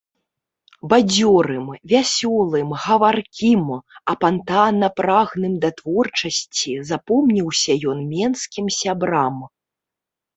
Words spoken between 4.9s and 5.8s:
прагным да